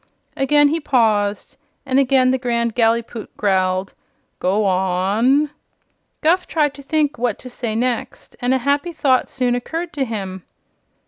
[0.35, 3.93] Again he paused, and again the Grand Gallipoot growled:
[4.39, 5.51] "Go on!"
[6.21, 10.03] Guph tried to think what to say next, and a happy thought soon occurred to
[10.03, 10.41] him.